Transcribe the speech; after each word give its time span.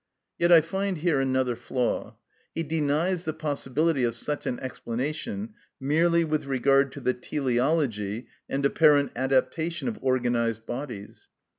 Yet 0.39 0.51
I 0.51 0.61
find 0.61 0.97
here 0.97 1.19
another 1.21 1.55
flaw. 1.55 2.15
He 2.55 2.63
denies 2.63 3.23
the 3.25 3.33
possibility 3.35 4.03
of 4.03 4.15
such 4.15 4.47
an 4.47 4.59
explanation 4.59 5.53
merely 5.79 6.23
with 6.23 6.45
regard 6.45 6.91
to 6.93 6.99
the 6.99 7.13
teleology 7.13 8.25
and 8.49 8.65
apparent 8.65 9.11
adaptation 9.15 9.87
of 9.87 10.01
organised 10.01 10.65
bodies. 10.65 11.29